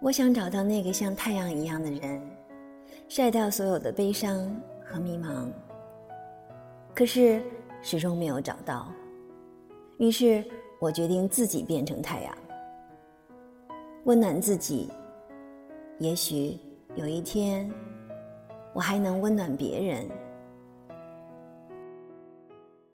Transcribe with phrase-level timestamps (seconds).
[0.00, 2.20] 我想找到那个像太阳一样的人
[3.08, 5.48] 晒掉所有的悲伤和迷茫。
[6.94, 7.42] 可是
[7.82, 8.90] 始终没有找到
[9.98, 10.44] 于是
[10.80, 12.38] 我决定自己变成太阳。
[14.04, 14.90] 温暖自己
[15.98, 16.58] 也许
[16.94, 17.70] 有一天
[18.72, 20.08] 我还能温暖别人